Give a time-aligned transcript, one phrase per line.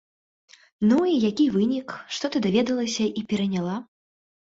[0.91, 3.81] Ну і які вынік, што ты даведалася і пераняла?